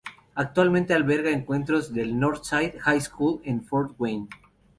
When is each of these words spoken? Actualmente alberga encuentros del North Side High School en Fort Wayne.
Actualmente 0.33 0.95
alberga 0.95 1.29
encuentros 1.29 1.93
del 1.93 2.17
North 2.19 2.43
Side 2.43 2.73
High 2.81 3.01
School 3.01 3.39
en 3.43 3.63
Fort 3.63 3.93
Wayne. 3.99 4.29